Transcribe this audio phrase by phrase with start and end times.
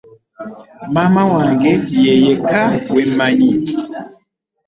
[0.93, 1.71] Maama wange
[2.03, 3.51] ye yekka gwe mmanyi.